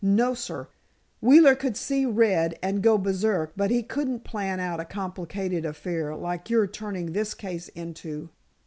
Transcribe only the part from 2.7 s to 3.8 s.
go Berserk, but